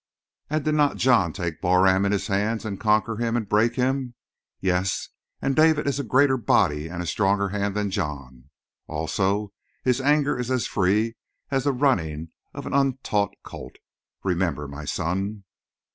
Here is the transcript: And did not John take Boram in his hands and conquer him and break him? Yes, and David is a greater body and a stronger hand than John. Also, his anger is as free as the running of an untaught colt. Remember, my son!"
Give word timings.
And 0.49 0.65
did 0.65 0.73
not 0.73 0.97
John 0.97 1.31
take 1.31 1.61
Boram 1.61 2.07
in 2.07 2.11
his 2.11 2.25
hands 2.25 2.65
and 2.65 2.79
conquer 2.79 3.17
him 3.17 3.37
and 3.37 3.47
break 3.47 3.75
him? 3.75 4.15
Yes, 4.59 5.09
and 5.43 5.55
David 5.55 5.85
is 5.85 5.99
a 5.99 6.03
greater 6.03 6.37
body 6.37 6.87
and 6.87 7.03
a 7.03 7.05
stronger 7.05 7.49
hand 7.49 7.75
than 7.75 7.91
John. 7.91 8.49
Also, 8.87 9.53
his 9.83 10.01
anger 10.01 10.39
is 10.39 10.49
as 10.49 10.65
free 10.65 11.17
as 11.51 11.65
the 11.65 11.71
running 11.71 12.29
of 12.51 12.65
an 12.65 12.73
untaught 12.73 13.35
colt. 13.43 13.75
Remember, 14.23 14.67
my 14.67 14.85
son!" 14.85 15.43